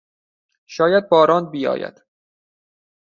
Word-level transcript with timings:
شاید 0.65 1.09
باران 1.09 1.51
بیاید. 1.51 2.03